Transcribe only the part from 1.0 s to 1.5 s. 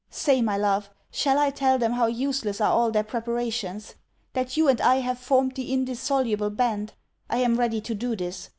shall